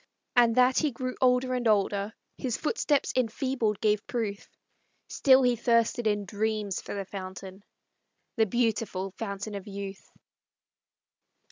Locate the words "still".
5.07-5.43